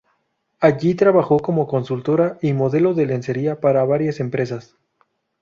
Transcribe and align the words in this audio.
Allí 0.59 0.95
trabajó 0.95 1.37
como 1.37 1.67
consultora 1.67 2.39
y 2.41 2.53
modelo 2.53 2.95
de 2.95 3.05
lencería 3.05 3.59
para 3.61 3.85
varias 3.85 4.19
empresas. 4.19 4.75